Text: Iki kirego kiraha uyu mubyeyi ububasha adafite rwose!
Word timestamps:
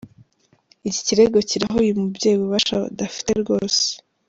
Iki 0.89 1.01
kirego 1.07 1.37
kiraha 1.49 1.77
uyu 1.83 1.97
mubyeyi 2.01 2.35
ububasha 2.37 2.75
adafite 2.91 3.31
rwose! 3.41 3.83